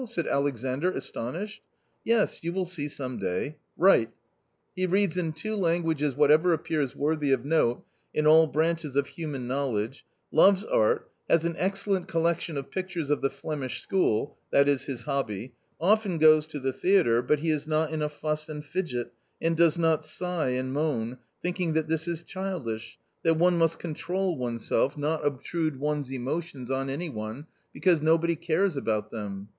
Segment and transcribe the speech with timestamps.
[0.07, 1.61] said Alexandr astonished."
[2.03, 3.57] Yes, you will see some day.
[3.77, 4.09] Write:
[4.75, 5.15] n" ¥{e read?
[5.15, 10.03] in tiyn languages whatpvpr flpp^rc w^rfrhy nf note in all branches af human knowledge,
[10.33, 14.31] Joves art, has an excel lent collection of picture s nf the F urnish srhnn\—
[14.49, 17.19] that i£hls rlOBby— o/ten.goes to the f ^^ fy ^ l hi?
[17.19, 20.73] f u *;° n(\j j n _a fuss and fidget, and does not sigh and
[20.73, 25.75] moan, thinking that this is childish, that one must control oneself, not obtrude $r1 52
[25.75, 29.49] A COMMON STORY one's emotions on any one, because nobody cares about them.